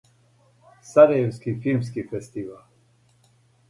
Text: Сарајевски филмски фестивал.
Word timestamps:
Сарајевски 0.93 1.55
филмски 1.69 2.09
фестивал. 2.11 2.69